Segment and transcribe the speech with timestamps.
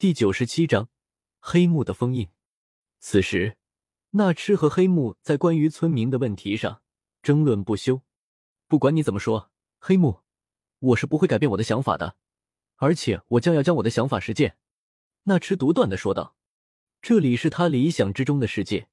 [0.00, 0.88] 第九十七章
[1.40, 2.28] 黑幕的封印。
[3.00, 3.56] 此时，
[4.10, 6.82] 纳吃和黑幕在关于村民的问题上
[7.20, 8.02] 争论不休。
[8.68, 9.50] 不管你怎么说，
[9.80, 10.20] 黑幕，
[10.78, 12.14] 我是不会改变我的想法的，
[12.76, 14.56] 而且我将要将我的想法实践。
[15.24, 16.36] 纳吃独断的说道
[17.02, 18.86] ：“这里是他理想之中的世界，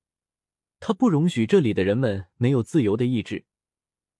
[0.79, 3.45] 他不容许这里的人们没有自由的意志。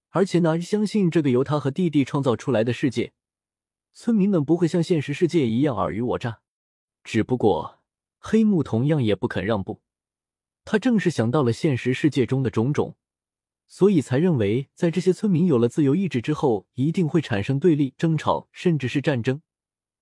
[0.10, 3.14] 而且，纳日相信这个由他和弟弟创造出来的世界，
[3.92, 6.42] 村民们不会像现实世界一样尔虞我诈。
[7.06, 7.80] 只不过，
[8.18, 9.82] 黑木同样也不肯让步。
[10.66, 12.98] 他正是想到了现实世界中的种种。”
[13.68, 19.42] 所以才认为，在这些村民有了自由意志之后，一定会产生对立、争吵，甚至是战争。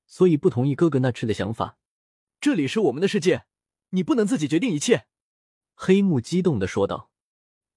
[0.05, 1.77] 所以不同意哥哥那吃的想法。
[2.41, 3.45] 这里是我们的世界，
[3.89, 5.05] 你不能自己决定一切。”
[5.75, 7.11] 黑木激动的说道。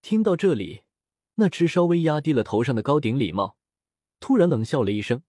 [0.02, 0.82] 听到这里，
[1.34, 3.56] 那吃稍微压低了头上的高顶礼帽，
[4.20, 5.22] 突然冷笑了一声。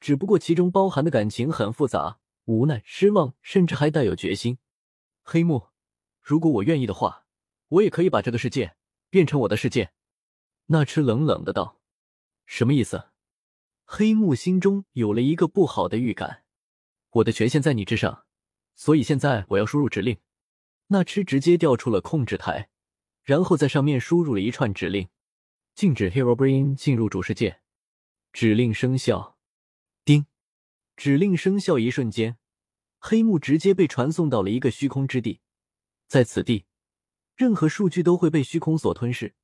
[0.00, 4.56] 只不过其中包含的感情很复杂，无奈、失望，甚至还带有决心。
[5.22, 5.68] 黑木，
[6.22, 7.26] 如果我愿意的话，
[7.68, 8.74] 我也可以把这个世界。
[9.10, 9.92] 变成我的世界，
[10.66, 11.80] 那痴冷冷的道
[12.44, 13.08] ：“什么意思？”
[13.84, 16.44] 黑木心中有了一个不好的预感。
[17.10, 18.26] 我的权限在你之上，
[18.74, 20.18] 所以现在我要输入指令。
[20.88, 22.70] 那痴直接调出了控制台，
[23.22, 25.08] 然后在上面输入了一串指令
[25.74, 27.60] ：“禁止 Hero Brain 进入主世界。”
[28.32, 29.38] 指令生效。
[30.04, 30.26] 叮！
[30.96, 32.37] 指令生效一瞬间，
[32.98, 35.40] 黑木直接被传送到了一个虚空之地，
[36.06, 36.66] 在此地。
[37.36, 39.34] 任何数据都会被虚空所吞噬，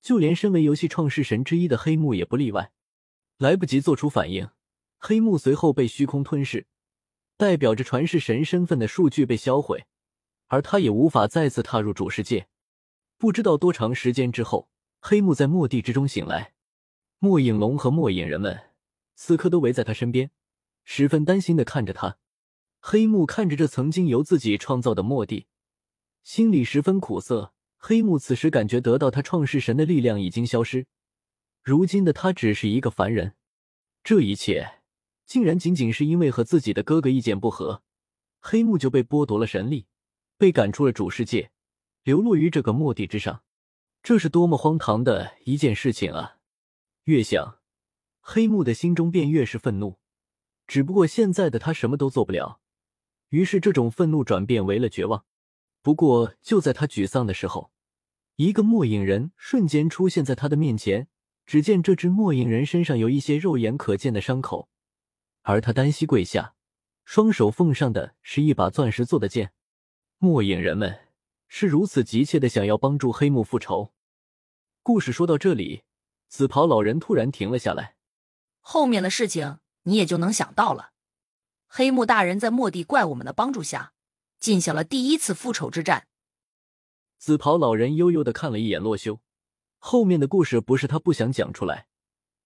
[0.00, 2.72] 就连身为游戏创世神之一的黑幕也不例外。
[3.38, 4.48] 来不及做出反应，
[4.98, 6.68] 黑幕随后被虚空吞噬，
[7.36, 9.86] 代表着传世神身份的数据被销毁，
[10.46, 12.46] 而他也无法再次踏入主世界。
[13.18, 14.68] 不知道多长时间之后，
[15.00, 16.54] 黑幕在末地之中醒来，
[17.18, 18.70] 末影龙和末影人们
[19.16, 20.30] 此刻都围在他身边，
[20.84, 22.18] 十分担心的看着他。
[22.86, 25.46] 黑幕看着这曾经由自己创造的末地。
[26.22, 27.54] 心里十分苦涩。
[27.78, 30.84] 黑木此时感觉得到他创世神的力量已经消失，
[31.62, 33.36] 如今的他只是一个凡人。
[34.02, 34.82] 这一切
[35.24, 37.82] 竟然仅仅是因为和自己的哥哥意见不合，
[38.38, 39.86] 黑木就被剥夺了神力，
[40.36, 41.52] 被赶出了主世界，
[42.02, 43.42] 流落于这个末地之上。
[44.02, 46.36] 这是多么荒唐的一件事情啊！
[47.04, 47.60] 越想，
[48.20, 49.98] 黑木的心中便越是愤怒。
[50.66, 52.60] 只不过现在的他什么都做不了，
[53.28, 55.24] 于是这种愤怒转变为了绝望。
[55.82, 57.70] 不过，就在他沮丧的时候，
[58.36, 61.08] 一个末影人瞬间出现在他的面前。
[61.46, 64.70] 只见这只末影人身上有一些肉眼可见的伤口，
[65.42, 66.54] 而他单膝跪下，
[67.04, 69.52] 双手奉上的是一把钻石做的剑。
[70.16, 71.00] 末影人们
[71.46, 73.92] 是如此急切的想要帮助黑木复仇。
[74.82, 75.82] 故事说到这里，
[76.28, 77.96] 紫袍老人突然停了下来。
[78.60, 80.93] 后面的事情你也就能想到了。
[81.76, 83.94] 黑木大人在末地怪物们的帮助下。
[84.38, 86.06] 进行了第一次复仇之战。
[87.18, 89.18] 紫袍老人悠悠的看了一眼洛修，
[89.78, 91.88] 后面的故事不是他不想讲出来，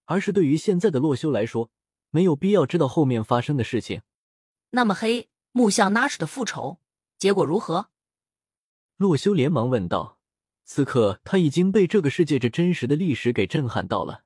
[0.06, 1.70] 而是对于现在的洛修来说，
[2.08, 4.00] 没有必要知道后面发生的事情。
[4.70, 6.78] 那么黑木像 Nash 的复仇
[7.18, 7.90] 结果如何？
[8.96, 10.18] 洛修连忙问道。
[10.64, 14.22] 此刻他已经被这个世界这真实的历史给震撼到了。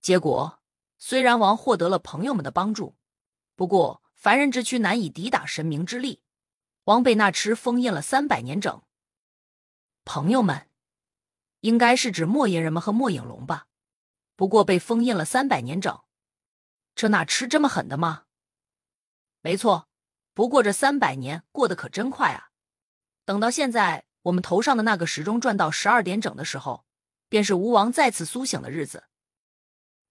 [0.00, 0.60] 结果
[0.96, 2.96] 虽然王获得了朋友们的帮助，
[3.54, 6.20] 不过凡人之躯难以抵挡神明之力。
[6.84, 8.82] 王被那吃封印了三百年整。
[10.04, 10.68] 朋友们，
[11.60, 13.68] 应该是指末影人们和末影龙吧？
[14.36, 16.02] 不过被封印了三百年整，
[16.94, 18.24] 这那吃这么狠的吗？
[19.40, 19.88] 没错，
[20.34, 22.50] 不过这三百年过得可真快啊！
[23.24, 26.84] 等到现在我们头上的那个时钟转到十二点整的时候，
[27.30, 29.04] 便是吴王再次苏醒的日子。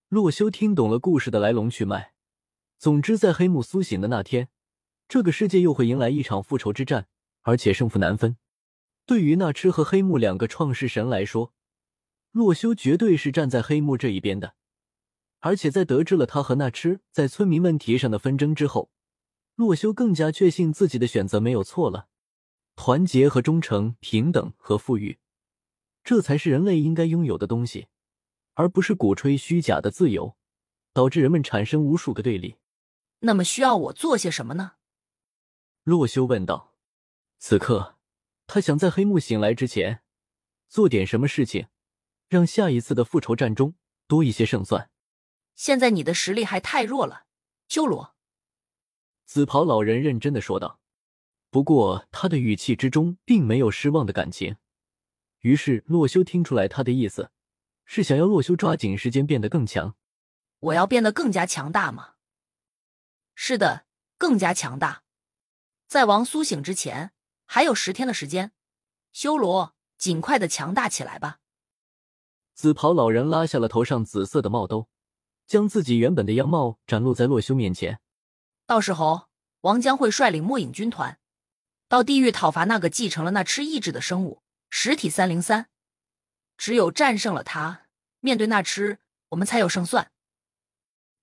[0.07, 2.15] 洛修听懂了故事的来龙去脉。
[2.79, 4.47] 总之，在黑幕苏醒的那天。
[5.09, 7.07] 这个世界又会迎来一场复仇之战，
[7.41, 8.37] 而且胜负难分。
[9.05, 11.51] 对于那痴和黑木两个创世神来说，
[12.31, 14.55] 洛修绝对是站在黑木这一边的。
[15.39, 18.91] 而且在得知了他和那痴在村民问题上的纷争之后，
[19.55, 22.07] 洛修更加确信自己的选择没有错了。
[22.77, 25.17] 团结和忠诚、平等和富裕，
[26.01, 27.87] 这才是人类应该拥有的东西，
[28.53, 30.37] 而不是鼓吹虚假的自由，
[30.93, 32.55] 导致人们产生无数个对立。
[33.19, 34.73] 那么需要我做些什么呢？
[35.83, 36.73] 洛修问道
[37.39, 37.97] ：“此刻，
[38.47, 40.01] 他想在黑木醒来之前
[40.67, 41.67] 做点什么事情，
[42.27, 43.75] 让下一次的复仇战中
[44.07, 44.89] 多一些胜算。
[45.55, 47.25] 现在你的实力还太弱了，
[47.67, 48.15] 修罗。”
[49.25, 50.79] 紫袍老人认真的说道。
[51.51, 54.57] 不过他的语气之中并没有失望的感情。
[55.39, 57.31] 于是洛修听出来他的意思，
[57.85, 59.95] 是想要洛修抓紧时间变得更强。
[60.59, 62.13] 我要变得更加强大吗？
[63.41, 63.85] 是的，
[64.17, 65.03] 更加强大。
[65.87, 67.13] 在王苏醒之前，
[67.45, 68.51] 还有十天的时间。
[69.13, 71.39] 修罗，尽快的强大起来吧！
[72.53, 74.89] 紫袍老人拉下了头上紫色的帽兜，
[75.47, 78.01] 将自己原本的样貌展露在洛修面前。
[78.65, 79.29] 到时候，
[79.61, 81.17] 王将会率领末影军团
[81.87, 85.69] 到地狱讨伐那个继承了那吃意志的生物实体三零三。
[86.57, 87.85] 只有战胜了他，
[88.19, 88.99] 面对那吃，
[89.29, 90.11] 我们才有胜算。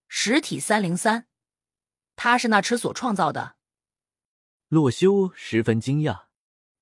[0.09, 1.26] 实体三零三，
[2.17, 3.57] 他是那吃所创造的。
[4.69, 6.25] 洛修十分惊讶，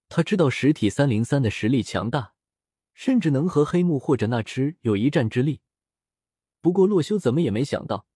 [0.09, 2.33] 他知道实体三零三的实力强大，
[2.95, 5.61] 甚至能和黑幕或者那只有一战之力。
[6.63, 8.07] 不过洛修怎么也没想到，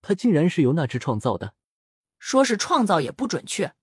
[0.00, 1.54] 他竟然是由那只创造的。
[2.18, 3.74] 说是创造也不准确，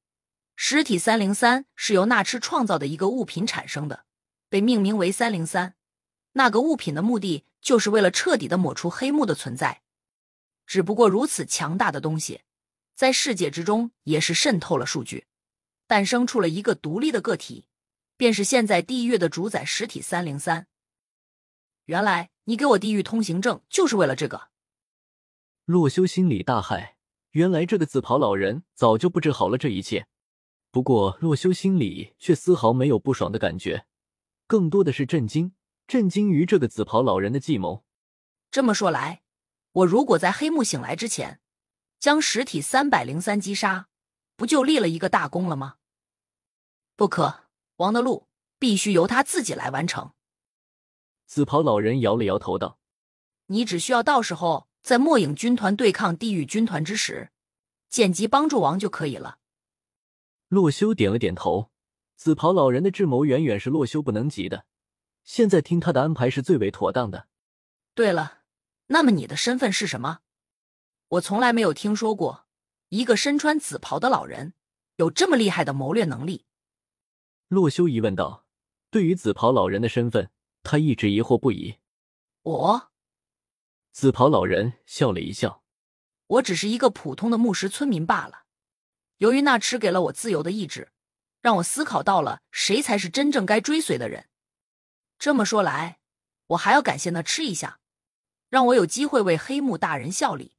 [0.56, 4.06] 实体三零三是由那只创造的一个物品产生的，
[4.50, 5.76] 被命名为三零三。
[6.34, 9.84] 那个物品的目的就是为了彻底的抹除黑幕的存在。
[10.66, 12.42] 只不过如此强大的东西。
[12.98, 15.28] 在世界之中，也是渗透了数据，
[15.86, 17.68] 诞生出了一个独立的个体，
[18.18, 20.66] 便是现在地狱的主宰实体三零三。
[21.86, 24.50] 原来你给我地狱通行证就是为了这个。
[25.66, 26.94] 洛修心里大骇，
[27.34, 30.08] 原来这个紫袍老人早就布置好了这一切。
[30.72, 33.86] 不过洛修心里却丝毫没有不爽的感觉，
[34.48, 35.54] 更多的是震惊，
[35.86, 37.86] 震惊于这个紫袍老人的计谋。
[38.50, 39.22] 这么说来，
[39.74, 41.40] 我如果在黑幕醒来之前。
[42.00, 43.88] 将实体三百零三击杀，
[44.36, 45.76] 不就立了一个大功了吗？
[46.96, 47.46] 不可，
[47.78, 48.28] 王的路
[48.60, 50.14] 必须由他自己来完成。
[51.26, 52.80] 紫袍老人摇了摇头道
[53.48, 57.32] ：“你只需要到时候在末影军团对抗地狱军团之时，
[57.90, 59.40] 见机帮助王就可以了。”
[60.48, 61.72] 洛修点了点头。
[62.16, 64.66] 紫袍老人的智谋远远是洛修不能及的，
[65.24, 67.28] 现在听他的安排是最为妥当的。
[67.94, 68.40] 对了，
[68.88, 70.22] 那么你的身份是什么？
[71.10, 72.46] 我从来没有听说过
[72.90, 74.54] 一个身穿紫袍的老人
[74.98, 76.46] 有这么厉害的谋略能力。
[77.48, 78.46] 洛修疑问道
[78.92, 80.30] ：“对于紫袍老人的身份，
[80.64, 81.78] 他一直疑惑不已。”
[82.44, 82.92] 我，
[83.94, 85.64] 紫袍老人笑了一笑
[86.28, 88.44] ：“我只是一个普通的牧师村民罢了。
[89.20, 90.92] 由于那吃给了我自由的意志，
[91.42, 94.28] 让我思考到了谁才是真正该追随的人。
[95.18, 96.00] 这么说来，
[96.48, 97.80] 我还要感谢那吃一下，
[98.50, 100.56] 让我有机会为黑木大人效力。”